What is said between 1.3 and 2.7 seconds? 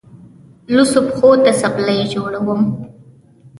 ته څپلۍ جوړوم.